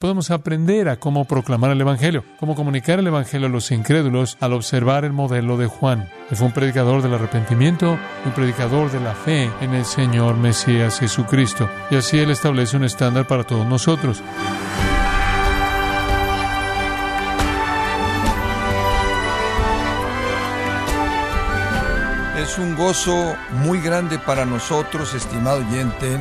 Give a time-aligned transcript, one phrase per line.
[0.00, 4.54] Podemos aprender a cómo proclamar el Evangelio, cómo comunicar el Evangelio a los incrédulos al
[4.54, 6.08] observar el modelo de Juan.
[6.30, 11.00] Él fue un predicador del arrepentimiento, un predicador de la fe en el Señor Mesías
[11.00, 11.68] Jesucristo.
[11.90, 14.22] Y así Él establece un estándar para todos nosotros.
[22.38, 26.18] Es un gozo muy grande para nosotros, estimado oyente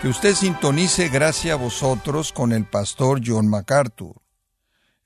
[0.00, 4.22] que usted sintonice gracias a vosotros con el pastor John MacArthur.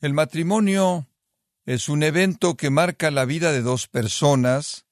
[0.00, 1.08] El matrimonio
[1.66, 4.86] es un evento que marca la vida de dos personas,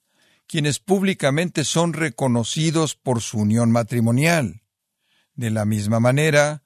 [0.48, 4.62] quienes públicamente son reconocidos por su unión matrimonial.
[5.36, 6.64] De la misma manera,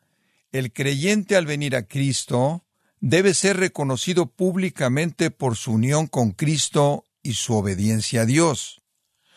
[0.50, 2.64] el creyente al venir a Cristo
[3.00, 8.80] debe ser reconocido públicamente por su unión con Cristo y su obediencia a Dios.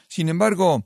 [0.07, 0.85] Sin embargo,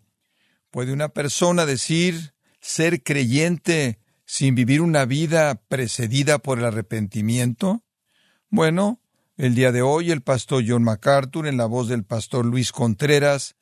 [0.71, 2.32] ¿puede una persona decir
[2.63, 7.83] ser creyente sin vivir una vida precedida por el arrepentimiento?
[8.49, 9.01] Bueno,
[9.35, 13.55] el día de hoy el pastor John MacArthur, en la voz del pastor Luis Contreras,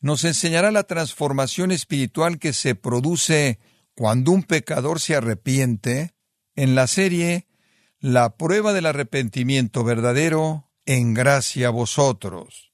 [0.00, 3.60] nos enseñará la transformación espiritual que se produce
[3.94, 6.14] cuando un pecador se arrepiente
[6.54, 7.46] en la serie
[8.00, 12.72] La prueba del arrepentimiento verdadero en gracia a vosotros.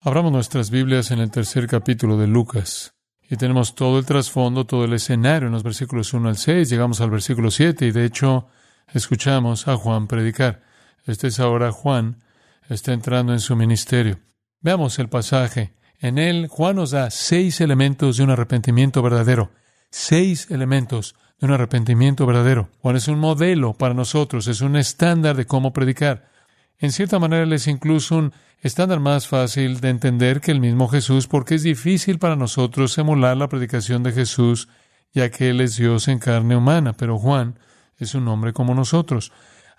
[0.00, 2.95] Abramos nuestras Biblias en el tercer capítulo de Lucas.
[3.28, 6.68] Y tenemos todo el trasfondo, todo el escenario en los versículos 1 al 6.
[6.68, 8.48] Llegamos al versículo 7 y de hecho
[8.92, 10.62] escuchamos a Juan predicar.
[11.06, 12.22] Este es ahora Juan,
[12.68, 14.20] está entrando en su ministerio.
[14.60, 15.74] Veamos el pasaje.
[15.98, 19.50] En él Juan nos da seis elementos de un arrepentimiento verdadero.
[19.90, 22.68] Seis elementos de un arrepentimiento verdadero.
[22.80, 26.28] Juan es un modelo para nosotros, es un estándar de cómo predicar.
[26.78, 30.88] En cierta manera, él es incluso un estándar más fácil de entender que el mismo
[30.88, 34.68] Jesús, porque es difícil para nosotros emular la predicación de Jesús,
[35.12, 37.58] ya que Él es Dios en carne humana, pero Juan
[37.98, 39.32] es un hombre como nosotros.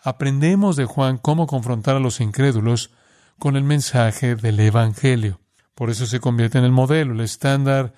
[0.03, 2.92] Aprendemos de Juan cómo confrontar a los incrédulos
[3.38, 5.40] con el mensaje del Evangelio.
[5.75, 7.94] Por eso se convierte en el modelo, el estándar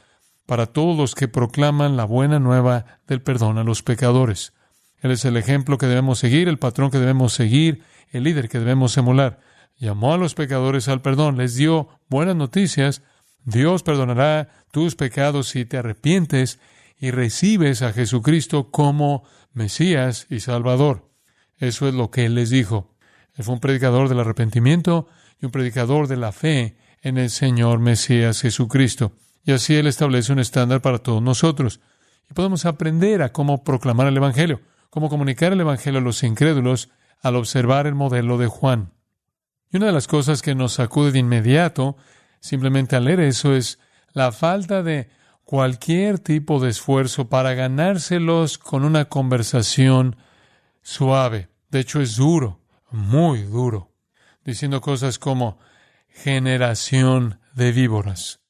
[0.46, 4.54] para todos los que proclaman la buena nueva del perdón a los pecadores.
[5.02, 8.59] Él es el ejemplo que debemos seguir, el patrón que debemos seguir, el líder que
[8.59, 9.40] debemos emular.
[9.78, 13.02] Llamó a los pecadores al perdón, les dio buenas noticias.
[13.46, 16.59] Dios perdonará tus pecados si te arrepientes
[17.00, 21.09] y recibes a Jesucristo como Mesías y Salvador.
[21.58, 22.96] Eso es lo que Él les dijo.
[23.36, 25.08] Él fue un predicador del arrepentimiento
[25.41, 29.14] y un predicador de la fe en el Señor Mesías Jesucristo.
[29.46, 31.80] Y así Él establece un estándar para todos nosotros.
[32.30, 36.90] Y podemos aprender a cómo proclamar el Evangelio, cómo comunicar el Evangelio a los incrédulos
[37.22, 38.91] al observar el modelo de Juan.
[39.72, 41.97] Y una de las cosas que nos sacude de inmediato,
[42.40, 43.80] simplemente al leer eso, es
[44.13, 45.09] la falta de
[45.44, 50.16] cualquier tipo de esfuerzo para ganárselos con una conversación
[50.81, 51.50] suave.
[51.69, 53.91] De hecho, es duro, muy duro,
[54.44, 55.59] diciendo cosas como
[56.08, 58.41] generación de víboras,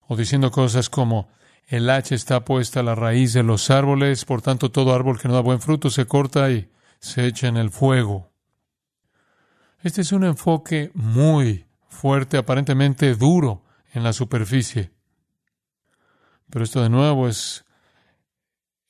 [0.00, 1.28] o diciendo cosas como
[1.66, 5.28] el hacha está puesta a la raíz de los árboles, por tanto todo árbol que
[5.28, 6.70] no da buen fruto se corta y
[7.04, 8.32] se echa en el fuego.
[9.82, 14.90] Este es un enfoque muy fuerte, aparentemente duro en la superficie.
[16.48, 17.66] Pero esto de nuevo es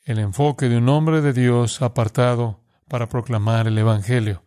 [0.05, 4.45] el enfoque de un hombre de Dios apartado para proclamar el Evangelio.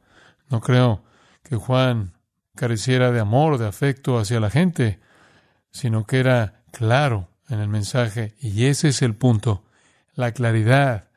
[0.50, 1.04] No creo
[1.44, 2.14] que Juan
[2.56, 5.02] careciera de amor de afecto hacia la gente,
[5.72, 8.34] sino que era claro en el mensaje.
[8.40, 9.66] Y ese es el punto,
[10.14, 11.10] la claridad,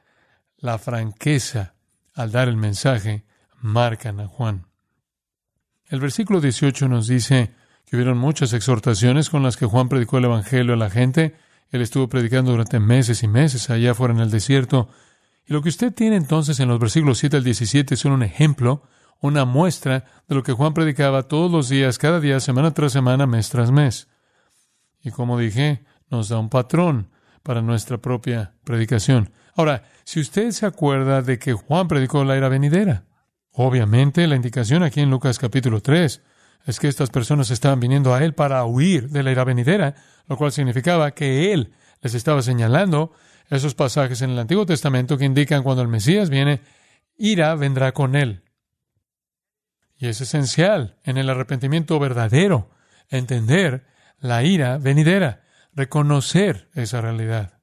[0.56, 1.74] la franqueza
[2.20, 3.24] al dar el mensaje,
[3.60, 4.66] marcan a Juan.
[5.88, 7.52] El versículo 18 nos dice
[7.86, 11.34] que hubieron muchas exhortaciones con las que Juan predicó el Evangelio a la gente.
[11.70, 14.88] Él estuvo predicando durante meses y meses allá fuera en el desierto.
[15.46, 18.82] Y lo que usted tiene entonces en los versículos 7 al 17 son un ejemplo,
[19.20, 23.26] una muestra de lo que Juan predicaba todos los días, cada día, semana tras semana,
[23.26, 24.08] mes tras mes.
[25.02, 27.10] Y como dije, nos da un patrón
[27.42, 29.32] para nuestra propia predicación.
[29.54, 33.04] Ahora, si usted se acuerda de que Juan predicó la era venidera,
[33.52, 36.22] obviamente la indicación aquí en Lucas capítulo 3
[36.66, 39.94] es que estas personas estaban viniendo a él para huir de la era venidera,
[40.28, 41.72] lo cual significaba que él
[42.02, 43.12] les estaba señalando
[43.48, 46.60] esos pasajes en el Antiguo Testamento que indican cuando el Mesías viene,
[47.16, 48.42] ira vendrá con él.
[49.96, 52.70] Y es esencial en el arrepentimiento verdadero
[53.08, 53.86] entender
[54.18, 55.42] la ira venidera,
[55.74, 57.60] reconocer esa realidad.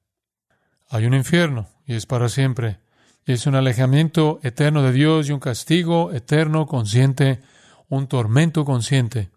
[0.88, 2.80] Hay un infierno y es para siempre.
[3.26, 7.42] Y es un alejamiento eterno de Dios y un castigo eterno consciente,
[7.88, 9.30] un tormento consciente.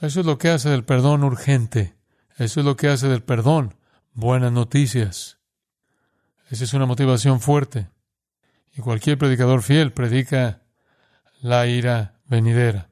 [0.00, 1.94] Eso es lo que hace del perdón urgente.
[2.36, 3.74] Eso es lo que hace del perdón
[4.12, 5.38] buenas noticias.
[6.50, 7.88] Esa es una motivación fuerte.
[8.72, 10.62] Y cualquier predicador fiel predica
[11.40, 12.90] la ira venidera.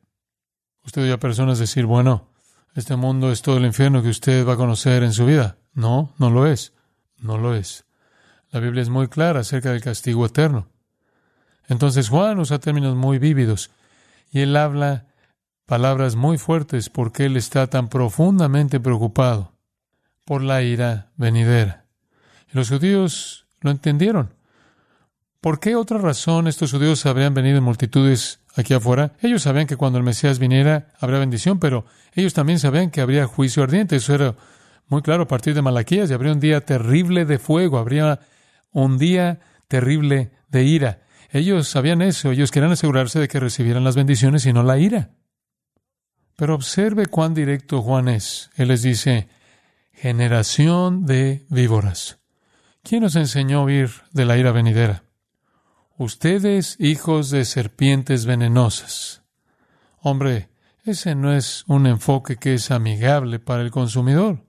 [0.84, 2.31] Usted oye a personas decir, bueno,
[2.75, 5.59] este mundo es todo el infierno que usted va a conocer en su vida.
[5.75, 6.73] No, no lo es.
[7.19, 7.85] No lo es.
[8.50, 10.69] La Biblia es muy clara acerca del castigo eterno.
[11.69, 13.71] Entonces Juan usa términos muy vívidos
[14.31, 15.06] y él habla
[15.67, 19.53] palabras muy fuertes porque él está tan profundamente preocupado
[20.25, 21.87] por la ira venidera.
[22.53, 24.35] Y los judíos lo entendieron.
[25.44, 29.12] ¿Por qué otra razón estos judíos habrían venido en multitudes aquí afuera?
[29.20, 33.26] Ellos sabían que cuando el Mesías viniera habría bendición, pero ellos también sabían que habría
[33.26, 33.96] juicio ardiente.
[33.96, 34.37] Eso era
[34.88, 38.20] muy claro a partir de Malaquías, y habría un día terrible de fuego, habría
[38.73, 41.02] un día terrible de ira.
[41.31, 45.11] Ellos sabían eso, ellos querían asegurarse de que recibieran las bendiciones y no la ira.
[46.37, 48.49] Pero observe cuán directo Juan es.
[48.56, 49.29] Él les dice,
[49.93, 52.19] generación de víboras.
[52.82, 55.04] ¿Quién nos enseñó a huir de la ira venidera?
[55.96, 59.23] Ustedes, hijos de serpientes venenosas.
[60.00, 60.49] Hombre,
[60.85, 64.44] ese no es un enfoque que es amigable para el consumidor.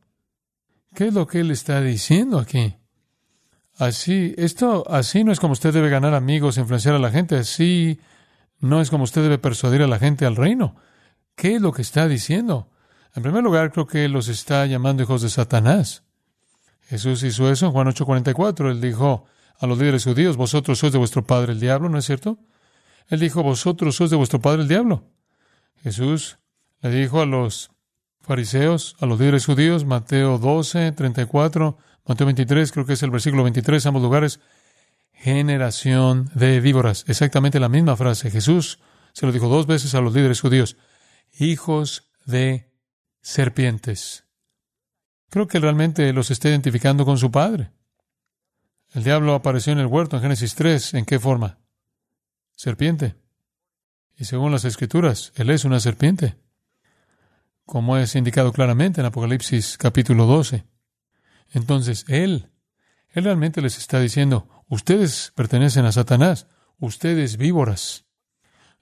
[0.95, 2.77] ¿Qué es lo que él está diciendo aquí?
[3.77, 8.00] Así, esto, así no es como usted debe ganar amigos, influenciar a la gente, así
[8.59, 10.75] no es como usted debe persuadir a la gente al reino.
[11.36, 12.71] ¿Qué es lo que está diciendo?
[13.13, 16.03] En primer lugar, creo que los está llamando hijos de Satanás.
[16.88, 18.71] Jesús hizo eso en Juan 8:44.
[18.71, 19.25] Él dijo
[19.60, 22.40] a los líderes judíos, vosotros sois de vuestro padre el diablo, ¿no es cierto?
[23.07, 25.04] Él dijo, vosotros sois de vuestro padre el diablo.
[25.84, 26.40] Jesús
[26.81, 27.72] le dijo a los
[28.22, 33.44] fariseos, a los líderes judíos, Mateo 12, 34, Mateo 23, creo que es el versículo
[33.44, 34.40] 23, ambos lugares,
[35.12, 37.06] generación de víboras.
[37.07, 38.31] Exactamente la misma frase.
[38.31, 38.80] Jesús
[39.13, 40.78] se lo dijo dos veces a los líderes judíos,
[41.38, 42.72] hijos de
[43.22, 44.25] serpientes.
[45.30, 47.72] Creo que realmente los está identificando con su padre.
[48.95, 50.94] El diablo apareció en el huerto en Génesis 3.
[50.94, 51.59] ¿En qué forma?
[52.56, 53.15] Serpiente.
[54.15, 56.38] Y según las escrituras, él es una serpiente.
[57.65, 60.63] Como es indicado claramente en Apocalipsis capítulo 12.
[61.51, 62.50] Entonces, él,
[63.09, 66.47] él realmente les está diciendo, ustedes pertenecen a Satanás,
[66.80, 68.06] ustedes víboras.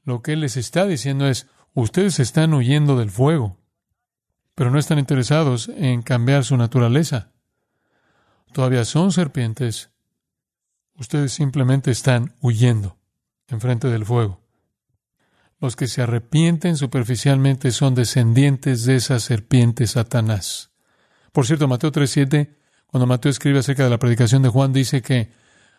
[0.03, 3.57] Lo que él les está diciendo es, ustedes están huyendo del fuego,
[4.53, 7.31] pero no están interesados en cambiar su naturaleza.
[8.51, 9.89] Todavía son serpientes,
[10.95, 12.97] Ustedes simplemente están huyendo
[13.47, 14.41] enfrente del fuego.
[15.59, 20.71] Los que se arrepienten superficialmente son descendientes de esa serpiente Satanás.
[21.31, 22.55] Por cierto, Mateo 3.7,
[22.87, 25.31] cuando Mateo escribe acerca de la predicación de Juan, dice que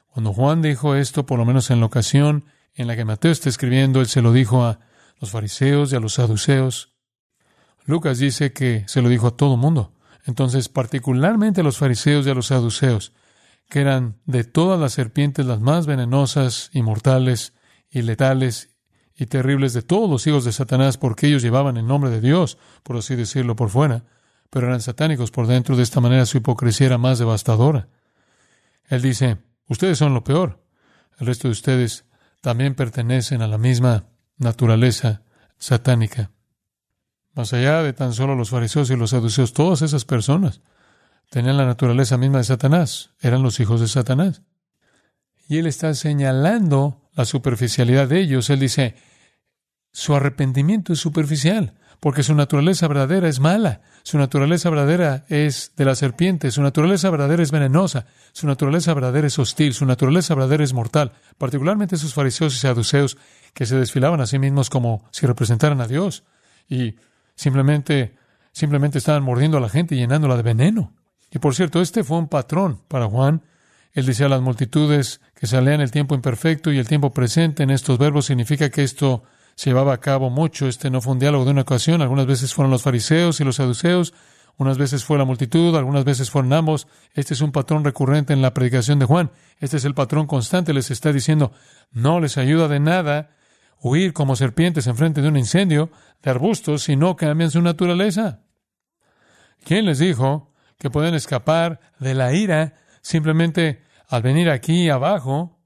[0.08, 3.48] cuando Juan dijo esto, por lo menos en la ocasión en la que Mateo está
[3.48, 4.80] escribiendo, él se lo dijo a
[5.20, 6.92] los fariseos y a los saduceos.
[7.84, 9.92] Lucas dice que se lo dijo a todo mundo.
[10.26, 13.12] Entonces, particularmente a los fariseos y a los saduceos
[13.68, 17.54] que eran de todas las serpientes las más venenosas y mortales
[17.90, 18.76] y letales
[19.16, 22.58] y terribles de todos los hijos de Satanás, porque ellos llevaban el nombre de Dios,
[22.82, 24.04] por así decirlo, por fuera,
[24.50, 25.76] pero eran satánicos por dentro.
[25.76, 27.88] De esta manera su hipocresía era más devastadora.
[28.88, 29.38] Él dice,
[29.68, 30.64] ustedes son lo peor.
[31.18, 32.04] El resto de ustedes
[32.40, 34.04] también pertenecen a la misma
[34.36, 35.22] naturaleza
[35.58, 36.32] satánica.
[37.34, 40.60] Más allá de tan solo los fariseos y los saduceos, todas esas personas
[41.30, 44.42] tenían la naturaleza misma de Satanás, eran los hijos de Satanás.
[45.48, 48.50] Y él está señalando la superficialidad de ellos.
[48.50, 48.94] Él dice,
[49.92, 55.84] su arrepentimiento es superficial, porque su naturaleza verdadera es mala, su naturaleza verdadera es de
[55.84, 60.64] la serpiente, su naturaleza verdadera es venenosa, su naturaleza verdadera es hostil, su naturaleza verdadera
[60.64, 63.16] es mortal, particularmente esos fariseos y saduceos
[63.54, 66.24] que se desfilaban a sí mismos como si representaran a Dios
[66.68, 66.96] y
[67.36, 68.16] simplemente,
[68.52, 70.92] simplemente estaban mordiendo a la gente y llenándola de veneno.
[71.34, 73.42] Y por cierto, este fue un patrón para Juan.
[73.92, 77.64] Él decía a las multitudes que se lean el tiempo imperfecto y el tiempo presente
[77.64, 79.24] en estos verbos significa que esto
[79.56, 80.68] se llevaba a cabo mucho.
[80.68, 82.02] Este no fue un diálogo de una ocasión.
[82.02, 84.14] Algunas veces fueron los fariseos y los saduceos,
[84.56, 86.86] unas veces fue la multitud, algunas veces fueron ambos.
[87.14, 89.32] Este es un patrón recurrente en la predicación de Juan.
[89.58, 90.72] Este es el patrón constante.
[90.72, 91.50] Les está diciendo,
[91.90, 93.30] no les ayuda de nada
[93.80, 95.90] huir como serpientes en frente de un incendio
[96.22, 98.44] de arbustos si no cambian su naturaleza.
[99.64, 100.53] ¿Quién les dijo
[100.84, 105.58] que pueden escapar de la ira simplemente al venir aquí abajo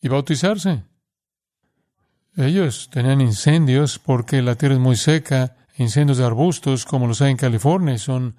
[0.00, 0.82] y bautizarse.
[2.36, 7.30] Ellos tenían incendios porque la tierra es muy seca, incendios de arbustos como los hay
[7.30, 8.34] en California y son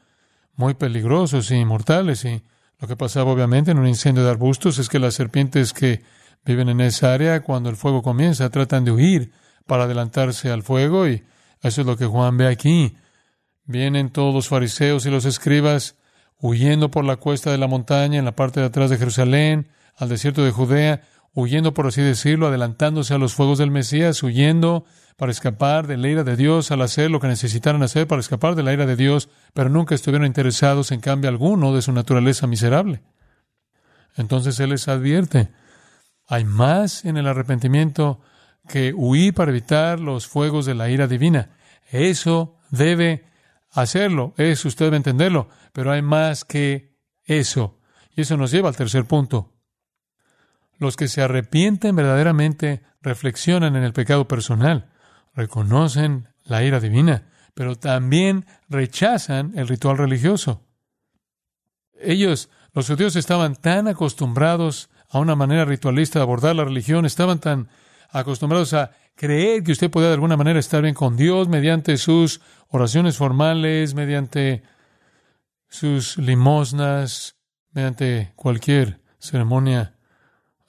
[0.58, 2.26] muy peligrosos y mortales.
[2.26, 2.44] Y
[2.80, 6.04] lo que pasaba obviamente en un incendio de arbustos es que las serpientes que
[6.44, 9.32] viven en esa área, cuando el fuego comienza, tratan de huir
[9.66, 11.24] para adelantarse al fuego y
[11.62, 12.98] eso es lo que Juan ve aquí.
[13.70, 15.96] Vienen todos los fariseos y los escribas
[16.42, 20.10] huyendo por la cuesta de la montaña en la parte de atrás de Jerusalén, al
[20.10, 21.04] desierto de Judea,
[21.36, 24.86] huyendo, por así decirlo, adelantándose a los fuegos del Mesías, huyendo
[25.18, 28.56] para escapar de la ira de Dios al hacer lo que necesitaran hacer para escapar
[28.56, 32.48] de la ira de Dios, pero nunca estuvieron interesados en cambio alguno de su naturaleza
[32.48, 33.04] miserable.
[34.18, 35.50] Entonces Él les advierte,
[36.26, 38.20] hay más en el arrepentimiento
[38.68, 41.52] que huir para evitar los fuegos de la ira divina.
[41.92, 43.29] Eso debe
[43.72, 47.80] hacerlo, eso usted debe entenderlo, pero hay más que eso.
[48.16, 49.54] Y eso nos lleva al tercer punto.
[50.78, 54.90] Los que se arrepienten verdaderamente reflexionan en el pecado personal,
[55.34, 60.66] reconocen la ira divina, pero también rechazan el ritual religioso.
[62.02, 67.40] Ellos, los judíos, estaban tan acostumbrados a una manera ritualista de abordar la religión, estaban
[67.40, 67.68] tan
[68.10, 72.40] acostumbrados a creer que usted podía de alguna manera estar bien con Dios mediante sus
[72.70, 74.64] oraciones formales, mediante
[75.68, 77.36] sus limosnas,
[77.74, 79.94] mediante cualquier ceremonia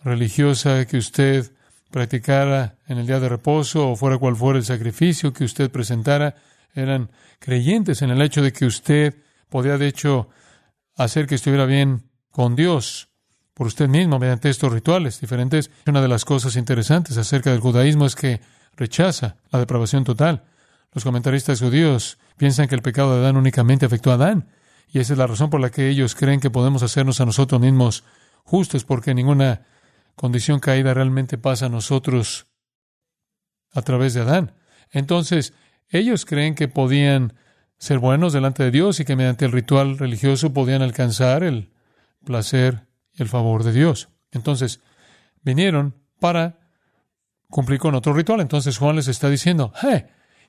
[0.03, 1.53] religiosa que usted
[1.93, 6.35] practicara en el día de reposo o fuera cual fuera el sacrificio que usted presentara,
[6.75, 9.15] eran creyentes en el hecho de que usted
[9.49, 10.29] podía de hecho
[10.97, 12.03] hacer que estuviera bien
[12.33, 13.10] con Dios
[13.61, 15.71] por usted mismo mediante estos rituales diferentes.
[15.87, 18.41] Una de las cosas interesantes acerca del judaísmo es que
[18.75, 20.45] rechaza la depravación total.
[20.95, 24.49] Los comentaristas judíos piensan que el pecado de Adán únicamente afectó a Adán,
[24.91, 27.61] y esa es la razón por la que ellos creen que podemos hacernos a nosotros
[27.61, 28.03] mismos
[28.45, 29.67] justos, porque ninguna
[30.17, 32.47] condición caída realmente pasa a nosotros
[33.75, 34.55] a través de Adán.
[34.91, 35.53] Entonces,
[35.91, 37.35] ellos creen que podían
[37.77, 41.69] ser buenos delante de Dios y que mediante el ritual religioso podían alcanzar el
[42.25, 42.89] placer
[43.23, 44.09] el favor de Dios.
[44.33, 44.81] Entonces,
[45.43, 46.59] vinieron para
[47.49, 48.41] cumplir con otro ritual.
[48.41, 49.73] Entonces Juan les está diciendo,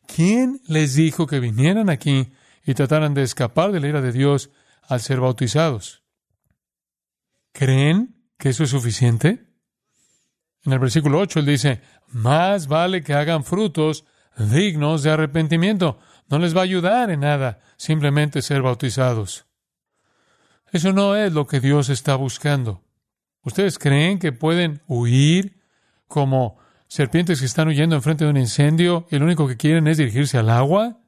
[0.08, 2.32] ¿quién les dijo que vinieran aquí
[2.64, 4.52] y trataran de escapar de la ira de Dios
[4.88, 6.04] al ser bautizados?
[7.52, 9.48] ¿Creen que eso es suficiente?
[10.64, 14.06] En el versículo 8 él dice, más vale que hagan frutos
[14.38, 16.00] dignos de arrepentimiento.
[16.30, 19.46] No les va a ayudar en nada simplemente ser bautizados.
[20.72, 22.82] Eso no es lo que Dios está buscando.
[23.44, 25.62] ¿Ustedes creen que pueden huir
[26.08, 29.98] como serpientes que están huyendo enfrente de un incendio y lo único que quieren es
[29.98, 31.00] dirigirse al agua?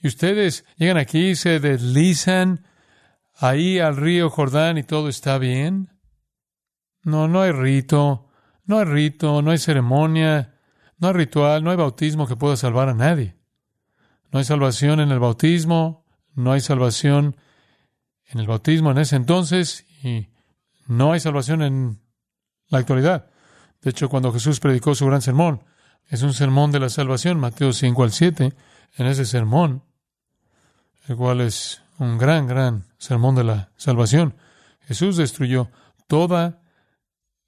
[0.00, 2.64] Y ustedes llegan aquí se deslizan
[3.34, 5.90] ahí al río Jordán y todo está bien.
[7.02, 8.28] No, no hay rito,
[8.64, 10.54] no hay rito, no hay ceremonia,
[10.98, 13.36] no hay ritual, no hay bautismo que pueda salvar a nadie.
[14.30, 17.36] No hay salvación en el bautismo, no hay salvación
[18.28, 20.28] en el bautismo en ese entonces y
[20.86, 22.00] no hay salvación en
[22.68, 23.26] la actualidad.
[23.82, 25.62] De hecho, cuando Jesús predicó su gran sermón,
[26.08, 28.52] es un sermón de la salvación, Mateo 5 al 7,
[28.96, 29.82] en ese sermón,
[31.08, 34.34] el cual es un gran, gran sermón de la salvación,
[34.86, 35.70] Jesús destruyó
[36.06, 36.60] toda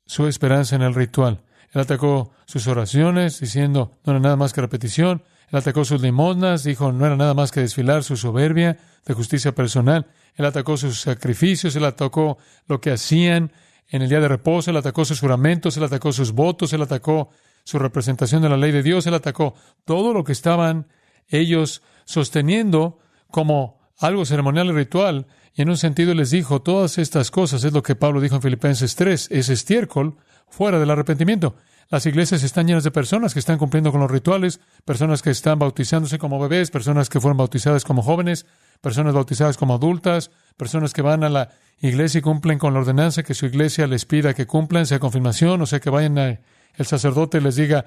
[0.07, 1.43] su esperanza en el ritual.
[1.73, 5.23] Él atacó sus oraciones diciendo no era nada más que repetición.
[5.51, 9.55] Él atacó sus limosnas, dijo no era nada más que desfilar su soberbia de justicia
[9.55, 10.07] personal.
[10.39, 13.53] Él atacó sus sacrificios, él atacó lo que hacían
[13.89, 17.29] en el día de reposo, él atacó sus juramentos, él atacó sus votos, él atacó
[17.65, 19.55] su representación de la ley de Dios, él atacó
[19.85, 20.87] todo lo que estaban
[21.29, 22.99] ellos sosteniendo
[23.31, 25.27] como algo ceremonial y ritual
[25.59, 28.43] y en un sentido les dijo, todas estas cosas es lo que Pablo dijo en
[28.43, 30.17] Filipenses 3, es estiércol
[30.49, 31.57] fuera del arrepentimiento.
[31.91, 35.59] Las iglesias están llenas de personas que están cumpliendo con los rituales, personas que están
[35.59, 38.45] bautizándose como bebés, personas que fueron bautizadas como jóvenes,
[38.83, 41.49] personas bautizadas como adultas, personas que van a la
[41.81, 45.63] iglesia y cumplen con la ordenanza que su iglesia les pida que cumplan, sea confirmación,
[45.63, 46.29] o sea que vayan a,
[46.75, 47.87] el sacerdote les diga,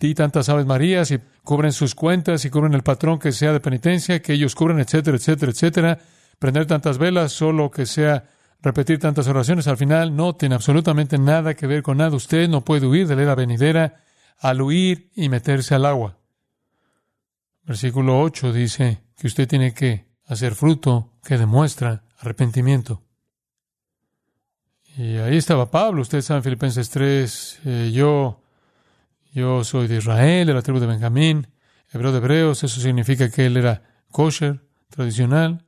[0.00, 3.60] di tantas aves marías y cubren sus cuentas y cubren el patrón que sea de
[3.60, 5.98] penitencia, que ellos cubren, etcétera, etcétera, etcétera.
[6.38, 8.24] Prender tantas velas, solo que sea
[8.60, 12.16] repetir tantas oraciones, al final no tiene absolutamente nada que ver con nada.
[12.16, 14.02] Usted no puede huir de la era venidera
[14.38, 16.18] al huir y meterse al agua.
[17.64, 23.02] Versículo 8 dice que usted tiene que hacer fruto que demuestra arrepentimiento.
[24.96, 28.42] Y ahí estaba Pablo, ustedes saben, Filipenses 3, eh, yo,
[29.32, 31.46] yo soy de Israel, de la tribu de Benjamín,
[31.92, 34.60] hebreo de hebreos, eso significa que él era kosher,
[34.90, 35.64] tradicional,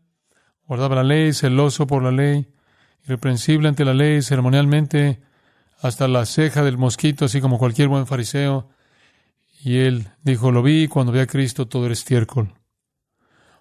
[0.66, 2.52] guardaba la ley, celoso por la ley,
[3.04, 5.20] irreprensible ante la ley, ceremonialmente,
[5.80, 8.68] hasta la ceja del mosquito, así como cualquier buen fariseo.
[9.62, 12.54] Y él dijo, lo vi, cuando vi a Cristo todo era estiércol.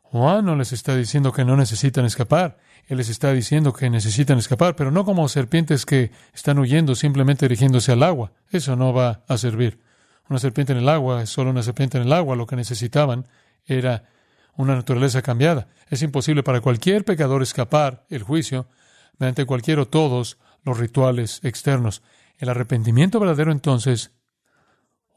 [0.03, 2.58] Juan no les está diciendo que no necesitan escapar,
[2.89, 7.48] él les está diciendo que necesitan escapar, pero no como serpientes que están huyendo simplemente
[7.48, 8.31] dirigiéndose al agua.
[8.50, 9.79] Eso no va a servir.
[10.27, 12.36] Una serpiente en el agua es solo una serpiente en el agua.
[12.36, 13.27] Lo que necesitaban
[13.67, 14.05] era
[14.55, 15.67] una naturaleza cambiada.
[15.89, 18.67] Es imposible para cualquier pecador escapar el juicio
[19.19, 22.01] mediante cualquiera o todos los rituales externos.
[22.38, 24.11] El arrepentimiento verdadero entonces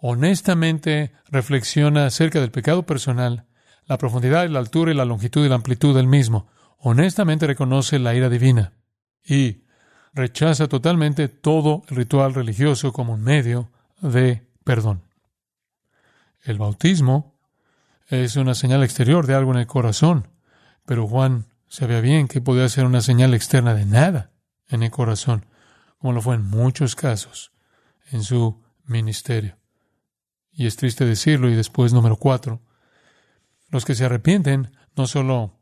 [0.00, 3.46] honestamente reflexiona acerca del pecado personal,
[3.86, 6.48] la profundidad la altura y la longitud y la amplitud del mismo.
[6.78, 8.72] Honestamente reconoce la ira divina
[9.24, 9.62] y
[10.12, 15.02] rechaza totalmente todo el ritual religioso como un medio de perdón.
[16.42, 17.38] El bautismo
[18.08, 20.28] es una señal exterior de algo en el corazón,
[20.84, 24.30] pero Juan sabía bien que podía ser una señal externa de nada
[24.68, 25.46] en el corazón,
[25.96, 27.50] como lo fue en muchos casos
[28.10, 29.56] en su ministerio.
[30.52, 32.60] Y es triste decirlo, y después número cuatro,
[33.70, 35.60] los que se arrepienten no solo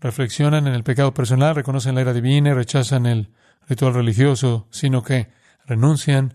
[0.00, 3.32] reflexionan en el pecado personal, reconocen la ira divina y rechazan el
[3.68, 5.30] ritual religioso, sino que
[5.66, 6.34] renuncian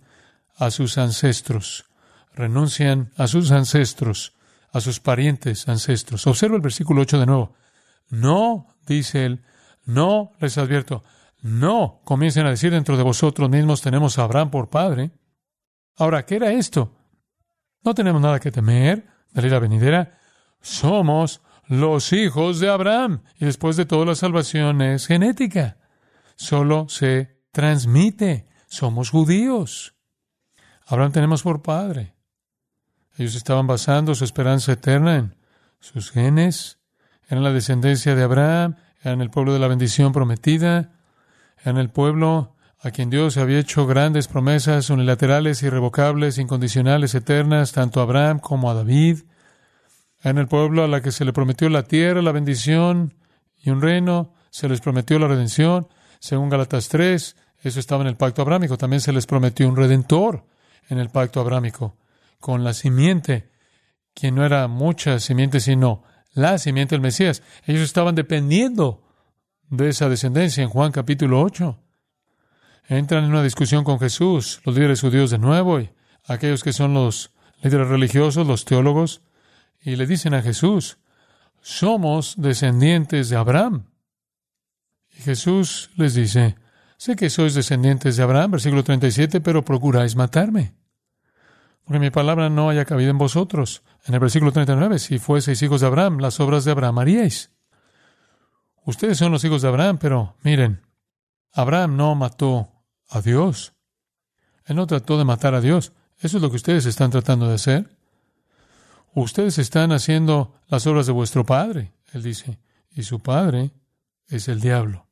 [0.55, 1.89] a sus ancestros,
[2.33, 4.33] renuncian a sus ancestros,
[4.71, 6.25] a sus parientes ancestros.
[6.25, 7.59] Observa el versículo 8 de nuevo.
[8.09, 9.43] No, dice él,
[9.85, 11.03] no les advierto,
[11.41, 15.11] no comiencen a decir dentro de vosotros mismos tenemos a Abraham por padre.
[15.95, 16.95] Ahora, ¿qué era esto?
[17.83, 20.17] No tenemos nada que temer de la venidera.
[20.61, 23.21] Somos los hijos de Abraham.
[23.39, 25.77] Y después de todo, la salvación es genética.
[26.35, 28.47] Solo se transmite.
[28.67, 29.95] Somos judíos.
[30.87, 32.15] Abraham tenemos por padre.
[33.17, 35.35] Ellos estaban basando su esperanza eterna en
[35.79, 36.78] sus genes,
[37.29, 40.91] eran la descendencia de Abraham, eran el pueblo de la bendición prometida,
[41.63, 47.99] eran el pueblo a quien Dios había hecho grandes promesas unilaterales, irrevocables, incondicionales, eternas, tanto
[47.99, 49.19] a Abraham como a David.
[50.23, 53.13] En el pueblo a la que se le prometió la tierra, la bendición
[53.61, 55.87] y un reino, se les prometió la redención.
[56.19, 58.77] Según Galatas 3, eso estaba en el pacto abrámico.
[58.77, 60.45] También se les prometió un redentor
[60.89, 61.97] en el pacto abrámico,
[62.39, 63.51] con la simiente,
[64.13, 67.43] quien no era mucha simiente, sino la simiente del Mesías.
[67.65, 69.03] Ellos estaban dependiendo
[69.69, 71.79] de esa descendencia en Juan capítulo 8
[72.89, 75.91] entran en una discusión con Jesús, los líderes judíos de nuevo y
[76.27, 77.31] aquellos que son los
[77.61, 79.21] líderes religiosos, los teólogos,
[79.81, 80.97] y le dicen a Jesús,
[81.61, 83.85] somos descendientes de Abraham.
[85.15, 86.55] Y Jesús les dice,
[86.97, 90.73] sé que sois descendientes de Abraham, versículo 37, pero procuráis matarme.
[91.89, 93.81] Porque mi palabra no haya cabido en vosotros.
[94.05, 97.49] En el versículo 39, si fueseis hijos de Abraham, las obras de Abraham haríais.
[98.85, 100.83] Ustedes son los hijos de Abraham, pero miren,
[101.51, 102.69] Abraham no mató
[103.09, 103.73] a Dios.
[104.65, 105.91] Él no trató de matar a Dios.
[106.19, 107.97] Eso es lo que ustedes están tratando de hacer.
[109.15, 112.59] Ustedes están haciendo las obras de vuestro padre, él dice,
[112.91, 113.71] y su padre
[114.27, 115.07] es el diablo.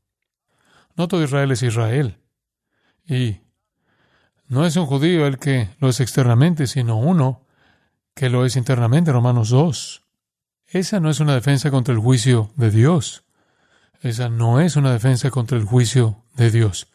[0.96, 2.20] No todo Israel es Israel.
[3.04, 3.47] Y
[4.48, 7.46] no es un judío el que lo es externamente, sino uno
[8.14, 10.04] que lo es internamente, Romanos 2.
[10.68, 13.24] Esa no es una defensa contra el juicio de Dios.
[14.02, 16.88] Esa no es una defensa contra el juicio de Dios.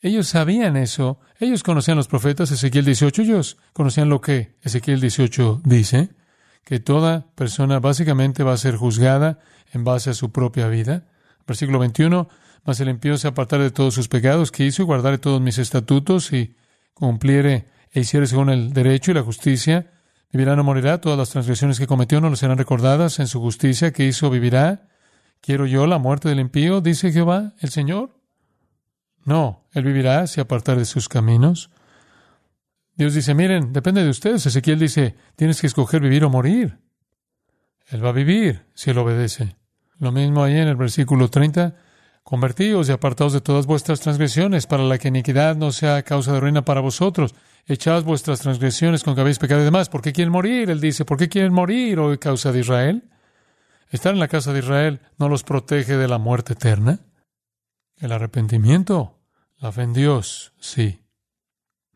[0.00, 1.20] Ellos sabían eso.
[1.38, 3.22] Ellos conocían los profetas, Ezequiel 18.
[3.22, 6.10] Ellos conocían lo que Ezequiel 18 dice,
[6.64, 9.38] que toda persona básicamente va a ser juzgada
[9.72, 11.06] en base a su propia vida.
[11.46, 12.28] Versículo 21,
[12.64, 15.58] mas el impío se apartare de todos sus pecados que hizo y guardare todos mis
[15.58, 16.54] estatutos y
[16.94, 19.92] cumpliere e hiciere según el derecho y la justicia,
[20.32, 23.92] vivirá no morirá, todas las transgresiones que cometió no le serán recordadas, en su justicia
[23.92, 24.88] que hizo vivirá.
[25.40, 26.80] ¿Quiero yo la muerte del impío?
[26.80, 28.18] dice Jehová, el Señor.
[29.24, 31.70] No, él vivirá si apartar de sus caminos.
[32.96, 34.46] Dios dice, miren, depende de ustedes.
[34.46, 36.78] Ezequiel dice, tienes que escoger vivir o morir.
[37.88, 39.56] Él va a vivir si él obedece.
[39.98, 41.74] Lo mismo ahí en el versículo 30.
[42.22, 46.40] Convertíos y apartaos de todas vuestras transgresiones, para la que iniquidad no sea causa de
[46.40, 47.34] ruina para vosotros.
[47.66, 49.88] Echad vuestras transgresiones con que habéis pecado y demás.
[49.88, 50.70] ¿Por qué quieren morir?
[50.70, 53.08] Él dice, ¿por qué quieren morir, oh causa de Israel?
[53.90, 57.00] Estar en la casa de Israel no los protege de la muerte eterna.
[57.96, 59.20] El arrepentimiento,
[59.58, 61.02] la fe en Dios, sí.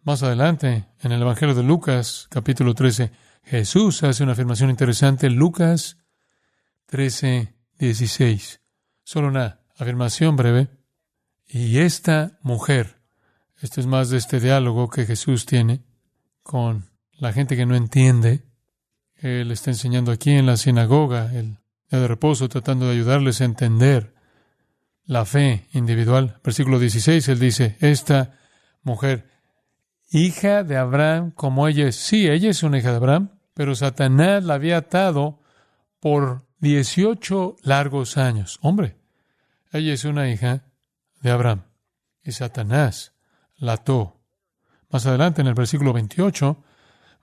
[0.03, 3.11] Más adelante, en el Evangelio de Lucas, capítulo 13,
[3.43, 5.31] Jesús hace una afirmación interesante.
[5.31, 5.97] Lucas
[6.87, 8.61] 13, 16.
[9.03, 10.69] Solo una afirmación breve.
[11.47, 13.01] Y esta mujer,
[13.61, 15.85] esto es más de este diálogo que Jesús tiene
[16.43, 18.45] con la gente que no entiende.
[19.17, 21.59] Él está enseñando aquí en la sinagoga, el
[21.91, 24.15] día de reposo, tratando de ayudarles a entender
[25.05, 26.41] la fe individual.
[26.45, 28.39] Versículo 16, él dice, esta
[28.83, 29.29] mujer,
[30.11, 31.97] hija de Abraham como ella es.
[31.97, 35.41] Sí, ella es una hija de Abraham, pero Satanás la había atado
[36.01, 38.59] por 18 largos años.
[38.63, 38.97] Hombre,
[39.77, 40.65] ella es una hija
[41.21, 41.65] de Abraham.
[42.23, 43.13] Y Satanás
[43.57, 44.21] la ató.
[44.91, 46.65] Más adelante, en el versículo 28,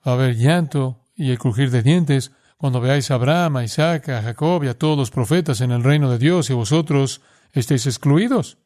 [0.05, 4.09] va a haber llanto y el crujir de dientes cuando veáis a Abraham, a Isaac,
[4.09, 7.85] a Jacob y a todos los profetas en el reino de Dios y vosotros estéis
[7.85, 8.57] excluidos.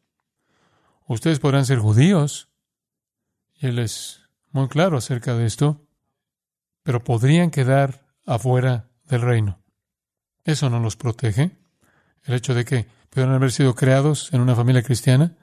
[1.07, 2.49] Ustedes podrán ser judíos
[3.59, 4.21] Y él es
[4.51, 5.87] muy claro acerca de esto,
[6.83, 9.59] pero podrían quedar afuera del reino.
[10.43, 11.57] ¿Eso no los protege?
[12.23, 15.35] El hecho de que puedan haber sido creados en una familia cristiana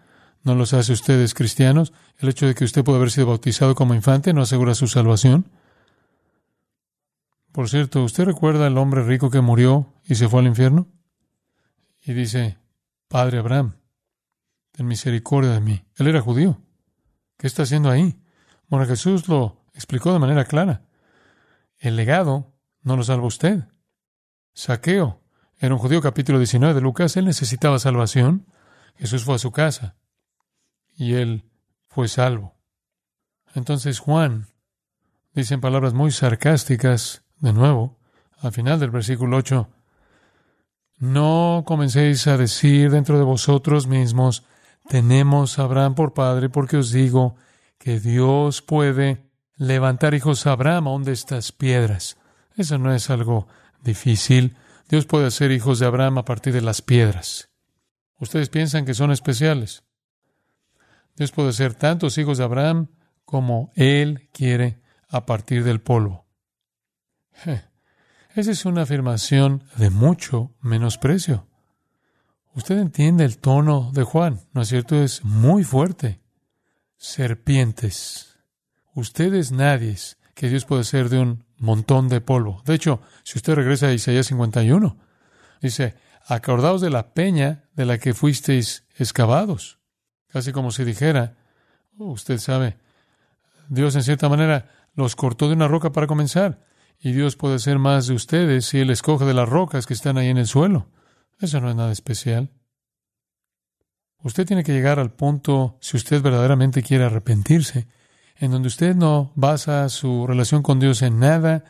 [0.45, 1.93] no los hace ustedes cristianos.
[2.19, 5.51] El hecho de que usted pueda haber sido bautizado como infante no asegura su salvación.
[7.51, 10.87] Por cierto, ¿usted recuerda al hombre rico que murió y se fue al infierno?
[12.03, 12.59] Y dice,
[13.09, 13.77] Padre Abraham,
[14.73, 15.85] ten misericordia de mí.
[15.97, 16.61] Él era judío.
[17.39, 18.21] ¿Qué está haciendo ahí?
[18.69, 20.83] Bueno, Jesús lo explicó de manera clara.
[21.79, 23.65] El legado no lo salva usted.
[24.53, 25.23] Saqueo
[25.59, 27.17] era un judío, capítulo 19 de Lucas.
[27.17, 28.47] Él necesitaba salvación.
[28.97, 29.97] Jesús fue a su casa
[30.97, 31.45] y él
[31.89, 32.55] fue salvo.
[33.55, 34.49] Entonces Juan
[35.33, 37.99] dice en palabras muy sarcásticas, de nuevo,
[38.41, 39.69] al final del versículo 8,
[40.99, 44.45] no comencéis a decir dentro de vosotros mismos,
[44.89, 47.37] tenemos a Abraham por padre, porque os digo
[47.79, 52.17] que Dios puede levantar hijos a Abraham aún de estas piedras.
[52.57, 53.49] Eso no es algo
[53.83, 54.57] difícil.
[54.89, 57.51] Dios puede hacer hijos de Abraham a partir de las piedras.
[58.19, 59.85] Ustedes piensan que son especiales.
[61.17, 62.89] Dios puede hacer tantos hijos de Abraham
[63.25, 66.27] como Él quiere a partir del polvo.
[68.35, 71.47] Esa es una afirmación de mucho menosprecio.
[72.55, 75.03] Usted entiende el tono de Juan, ¿no es cierto?
[75.03, 76.21] Es muy fuerte.
[76.97, 78.39] Serpientes.
[78.95, 79.97] Ustedes nadie
[80.35, 82.63] que Dios puede ser de un montón de polvo.
[82.65, 84.97] De hecho, si usted regresa a Isaías 51,
[85.61, 89.79] dice, acordaos de la peña de la que fuisteis excavados.
[90.29, 91.37] Casi como si dijera,
[91.99, 92.77] oh, usted sabe,
[93.69, 96.65] Dios en cierta manera los cortó de una roca para comenzar.
[97.01, 100.17] Y Dios puede ser más de ustedes si Él escoge de las rocas que están
[100.17, 100.89] ahí en el suelo.
[101.41, 102.51] Eso no es nada especial.
[104.23, 107.89] Usted tiene que llegar al punto, si usted verdaderamente quiere arrepentirse,
[108.45, 111.65] en donde usted no basa su relación con Dios en nada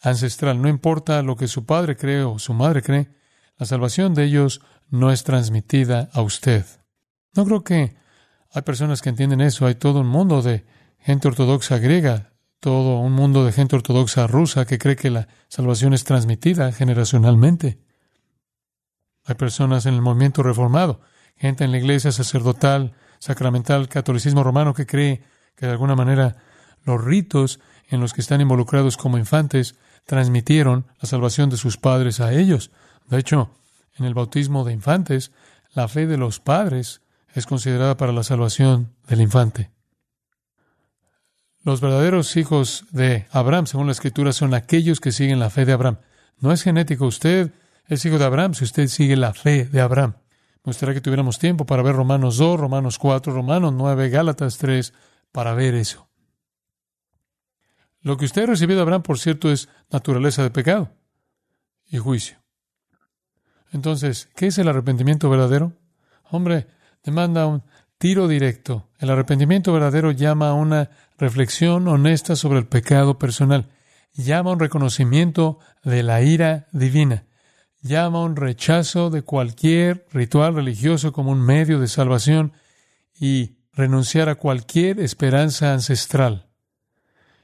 [0.00, 0.60] ancestral.
[0.62, 3.10] No importa lo que su padre cree o su madre cree,
[3.58, 6.64] la salvación de ellos no es transmitida a usted.
[7.34, 7.96] No creo que
[8.52, 9.66] hay personas que entienden eso.
[9.66, 10.64] Hay todo un mundo de
[10.98, 15.94] gente ortodoxa griega todo un mundo de gente ortodoxa rusa que cree que la salvación
[15.94, 17.80] es transmitida generacionalmente.
[19.24, 21.00] Hay personas en el movimiento reformado,
[21.36, 25.22] gente en la iglesia sacerdotal, sacramental, catolicismo romano que cree
[25.56, 26.36] que de alguna manera
[26.84, 29.74] los ritos en los que están involucrados como infantes
[30.06, 32.70] transmitieron la salvación de sus padres a ellos.
[33.08, 33.50] De hecho,
[33.96, 35.32] en el bautismo de infantes,
[35.72, 37.02] la fe de los padres
[37.34, 39.70] es considerada para la salvación del infante.
[41.62, 45.72] Los verdaderos hijos de Abraham, según la Escritura, son aquellos que siguen la fe de
[45.72, 45.98] Abraham.
[46.38, 47.06] No es genético.
[47.06, 47.52] Usted
[47.86, 50.14] es hijo de Abraham si usted sigue la fe de Abraham.
[50.64, 54.92] Me gustaría que tuviéramos tiempo para ver Romanos 2, Romanos 4, Romanos 9, Gálatas 3,
[55.32, 56.08] para ver eso.
[58.02, 60.90] Lo que usted ha recibido Abraham, por cierto, es naturaleza de pecado
[61.86, 62.38] y juicio.
[63.72, 65.74] Entonces, ¿qué es el arrepentimiento verdadero?
[66.30, 66.66] Hombre,
[67.04, 67.62] demanda un
[67.98, 68.88] tiro directo.
[68.98, 73.68] El arrepentimiento verdadero llama a una reflexión honesta sobre el pecado personal.
[74.14, 77.26] Llama a un reconocimiento de la ira divina.
[77.82, 82.52] Llama a un rechazo de cualquier ritual religioso como un medio de salvación
[83.18, 86.48] y renunciar a cualquier esperanza ancestral.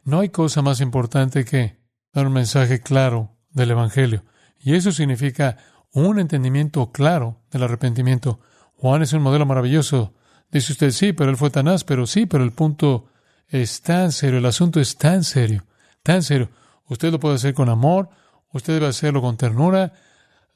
[0.04, 1.78] No hay cosa más importante que
[2.12, 4.24] dar un mensaje claro del Evangelio.
[4.60, 5.56] Y eso significa
[5.92, 8.40] un entendimiento claro del arrepentimiento.
[8.76, 10.14] Juan es un modelo maravilloso
[10.50, 13.08] Dice usted, sí, pero él fue tan áspero, sí, pero el punto
[13.48, 15.64] es tan serio, el asunto es tan serio,
[16.02, 16.50] tan serio.
[16.88, 18.10] Usted lo puede hacer con amor,
[18.52, 19.92] usted debe hacerlo con ternura,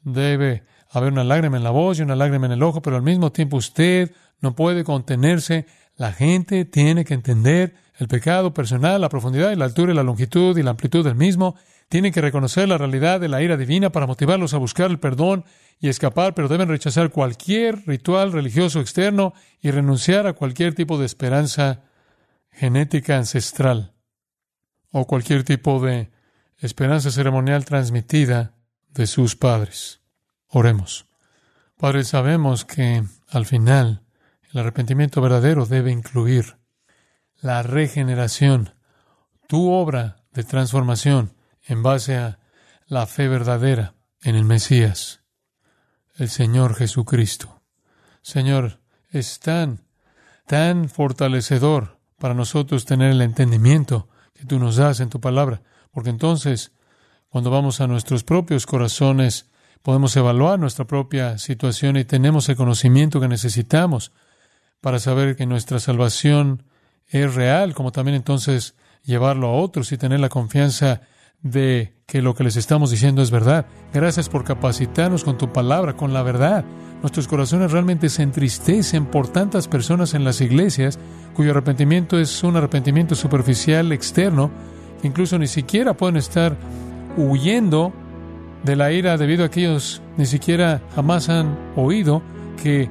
[0.03, 3.03] debe haber una lágrima en la voz y una lágrima en el ojo, pero al
[3.03, 5.67] mismo tiempo usted no puede contenerse.
[5.97, 10.03] La gente tiene que entender el pecado personal, la profundidad y la altura y la
[10.03, 11.55] longitud y la amplitud del mismo.
[11.89, 15.45] Tienen que reconocer la realidad de la ira divina para motivarlos a buscar el perdón
[15.81, 21.07] y escapar, pero deben rechazar cualquier ritual religioso externo y renunciar a cualquier tipo de
[21.07, 21.83] esperanza
[22.53, 23.95] genética ancestral
[24.93, 26.11] o cualquier tipo de
[26.59, 28.55] esperanza ceremonial transmitida
[28.91, 30.00] de sus padres.
[30.51, 31.07] Oremos.
[31.77, 34.03] Padre, sabemos que al final
[34.53, 36.59] el arrepentimiento verdadero debe incluir
[37.41, 38.75] la regeneración,
[39.47, 41.35] tu obra de transformación
[41.65, 42.39] en base a
[42.87, 45.23] la fe verdadera en el Mesías,
[46.17, 47.63] el Señor Jesucristo.
[48.21, 49.87] Señor, es tan,
[50.47, 56.11] tan fortalecedor para nosotros tener el entendimiento que tú nos das en tu palabra, porque
[56.11, 56.73] entonces,
[57.29, 59.50] cuando vamos a nuestros propios corazones,
[59.83, 64.13] podemos evaluar nuestra propia situación y tenemos el conocimiento que necesitamos
[64.81, 66.65] para saber que nuestra salvación
[67.09, 71.03] es real, como también entonces llevarlo a otros y tener la confianza
[71.43, 73.67] de que lo que les estamos diciendo es verdad.
[73.93, 76.65] Gracias por capacitarnos con tu palabra, con la verdad.
[77.01, 80.99] Nuestros corazones realmente se entristecen por tantas personas en las iglesias
[81.35, 84.51] cuyo arrepentimiento es un arrepentimiento superficial externo,
[85.03, 86.57] incluso ni siquiera pueden estar
[87.17, 87.93] huyendo
[88.65, 92.23] de la ira debido a que ellos ni siquiera jamás han oído
[92.63, 92.89] que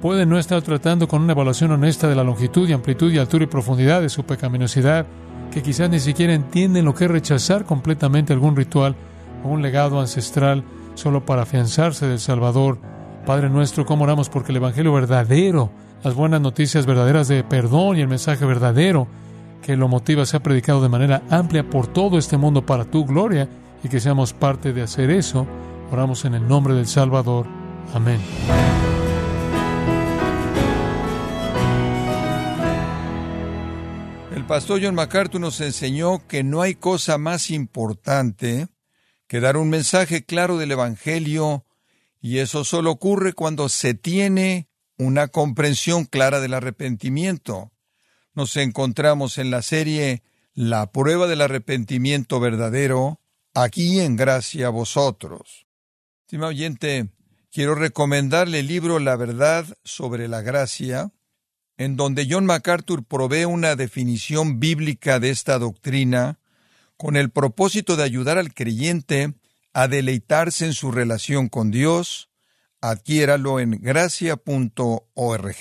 [0.00, 3.44] pueden no estar tratando con una evaluación honesta de la longitud y amplitud y altura
[3.44, 5.06] y profundidad de su pecaminosidad,
[5.52, 8.96] que quizás ni siquiera entienden lo que es rechazar completamente algún ritual
[9.44, 12.78] o un legado ancestral solo para afianzarse del Salvador.
[13.24, 15.70] Padre nuestro, ¿cómo oramos porque el Evangelio verdadero,
[16.02, 19.06] las buenas noticias verdaderas de perdón y el mensaje verdadero
[19.62, 23.48] que lo motiva sea predicado de manera amplia por todo este mundo para tu gloria
[23.82, 25.46] y que seamos parte de hacer eso?
[25.90, 27.46] Oramos en el nombre del Salvador.
[27.94, 28.20] Amén.
[34.34, 38.68] El pastor John MacArthur nos enseñó que no hay cosa más importante
[39.32, 41.64] que dar un mensaje claro del Evangelio,
[42.20, 44.68] y eso solo ocurre cuando se tiene
[44.98, 47.72] una comprensión clara del arrepentimiento.
[48.34, 53.21] Nos encontramos en la serie La prueba del arrepentimiento verdadero,
[53.54, 55.66] aquí en gracia vosotros.
[56.22, 57.08] Estimado oyente,
[57.50, 61.12] quiero recomendarle el libro La verdad sobre la gracia,
[61.76, 66.38] en donde John MacArthur provee una definición bíblica de esta doctrina
[66.96, 69.34] con el propósito de ayudar al creyente
[69.72, 72.28] a deleitarse en su relación con Dios,
[72.80, 75.56] adquiéralo en gracia.org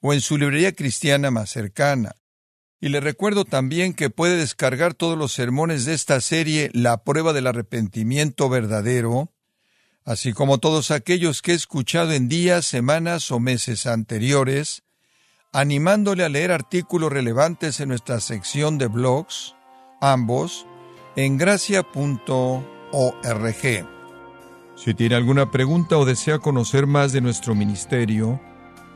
[0.00, 2.14] o en su librería cristiana más cercana.
[2.82, 7.32] Y le recuerdo también que puede descargar todos los sermones de esta serie La prueba
[7.32, 9.30] del arrepentimiento verdadero,
[10.04, 14.82] así como todos aquellos que he escuchado en días, semanas o meses anteriores,
[15.52, 19.54] animándole a leer artículos relevantes en nuestra sección de blogs,
[20.00, 20.66] ambos,
[21.14, 21.86] en gracia.org.
[24.74, 28.40] Si tiene alguna pregunta o desea conocer más de nuestro ministerio,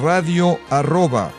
[0.00, 1.30] radio arroba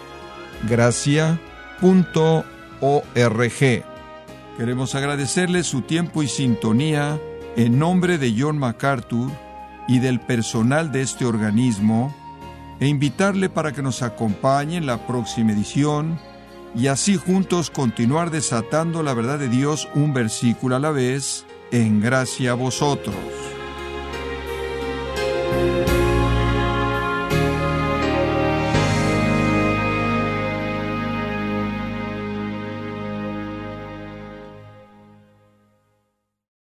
[4.58, 7.20] Queremos agradecerle su tiempo y sintonía
[7.56, 9.32] en nombre de John MacArthur
[9.88, 12.16] y del personal de este organismo
[12.80, 16.20] e invitarle para que nos acompañe en la próxima edición
[16.76, 22.02] y así juntos continuar desatando la verdad de Dios un versículo a la vez, en
[22.02, 23.43] gracia a vosotros.